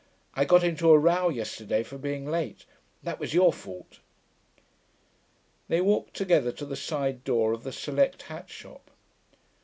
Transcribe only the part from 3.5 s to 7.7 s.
fault.' They walked together to the side door of